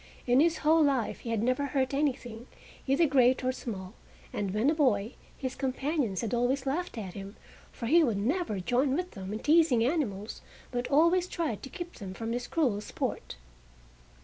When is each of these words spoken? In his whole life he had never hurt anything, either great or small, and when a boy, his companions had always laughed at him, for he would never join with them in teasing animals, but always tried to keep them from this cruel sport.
In 0.25 0.39
his 0.39 0.57
whole 0.65 0.81
life 0.83 1.19
he 1.19 1.29
had 1.29 1.43
never 1.43 1.63
hurt 1.67 1.93
anything, 1.93 2.47
either 2.87 3.05
great 3.05 3.43
or 3.43 3.51
small, 3.51 3.93
and 4.33 4.49
when 4.49 4.71
a 4.71 4.73
boy, 4.73 5.13
his 5.37 5.53
companions 5.53 6.21
had 6.21 6.33
always 6.33 6.65
laughed 6.65 6.97
at 6.97 7.13
him, 7.13 7.35
for 7.71 7.85
he 7.85 8.03
would 8.03 8.17
never 8.17 8.59
join 8.59 8.95
with 8.95 9.11
them 9.11 9.31
in 9.31 9.37
teasing 9.37 9.85
animals, 9.85 10.41
but 10.71 10.87
always 10.87 11.27
tried 11.27 11.61
to 11.61 11.69
keep 11.69 11.97
them 11.97 12.15
from 12.15 12.31
this 12.31 12.47
cruel 12.47 12.81
sport. 12.81 13.35